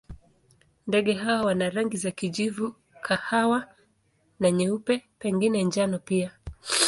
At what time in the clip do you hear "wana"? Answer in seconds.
1.45-1.69